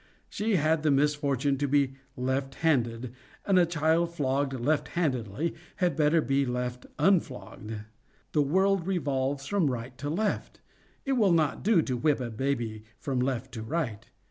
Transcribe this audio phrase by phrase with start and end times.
[0.31, 3.13] she had the misfortune to be left handed,
[3.45, 7.85] and a child flogged left handedly had better be left unflogged.
[8.31, 10.59] The world revolves from right to left.
[11.05, 14.09] It will not do to whip a baby from left to right.